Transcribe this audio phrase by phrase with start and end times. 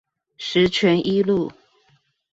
[0.39, 1.51] 十全一路